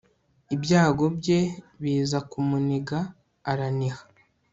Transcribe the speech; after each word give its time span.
ibyago 0.55 1.05
bye 1.17 1.39
biza 1.81 2.17
kumuniga 2.29 2.97
araniha 3.51 4.01